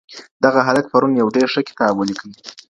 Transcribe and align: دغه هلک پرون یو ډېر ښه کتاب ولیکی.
دغه 0.43 0.59
هلک 0.67 0.85
پرون 0.91 1.11
یو 1.21 1.27
ډېر 1.35 1.47
ښه 1.53 1.61
کتاب 1.69 1.93
ولیکی. 1.95 2.31